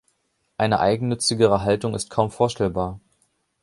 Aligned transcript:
Eine 0.57 0.79
eigennützigere 0.79 1.61
Haltung 1.61 1.93
ist 1.93 2.09
kaum 2.09 2.31
vorstellbar. 2.31 2.99